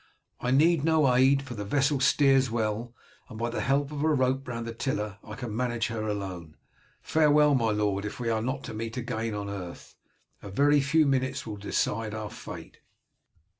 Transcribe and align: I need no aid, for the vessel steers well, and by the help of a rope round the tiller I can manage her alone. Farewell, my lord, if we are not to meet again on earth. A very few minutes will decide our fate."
I 0.39 0.49
need 0.49 0.83
no 0.83 1.13
aid, 1.13 1.43
for 1.43 1.53
the 1.53 1.63
vessel 1.63 1.99
steers 1.99 2.49
well, 2.49 2.91
and 3.29 3.37
by 3.37 3.51
the 3.51 3.61
help 3.61 3.91
of 3.91 4.01
a 4.03 4.07
rope 4.09 4.47
round 4.47 4.65
the 4.65 4.73
tiller 4.73 5.19
I 5.23 5.35
can 5.35 5.55
manage 5.55 5.89
her 5.89 6.07
alone. 6.07 6.57
Farewell, 7.03 7.53
my 7.53 7.69
lord, 7.69 8.03
if 8.03 8.19
we 8.19 8.27
are 8.31 8.41
not 8.41 8.63
to 8.63 8.73
meet 8.73 8.97
again 8.97 9.35
on 9.35 9.47
earth. 9.47 9.93
A 10.41 10.49
very 10.49 10.81
few 10.81 11.05
minutes 11.05 11.45
will 11.45 11.57
decide 11.57 12.15
our 12.15 12.31
fate." 12.31 12.79